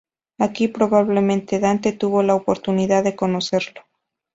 Aquí 0.39 0.67
probablemente 0.67 1.59
Dante 1.59 1.91
tuvo 1.91 2.23
la 2.23 2.33
oportunidad 2.33 3.03
de 3.03 3.15
conocerlo. 3.15 3.81